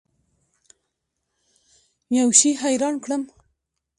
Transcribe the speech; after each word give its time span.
یوه 2.17 2.33
شي 2.39 2.51
حیران 2.61 2.95
کړم. 3.03 3.23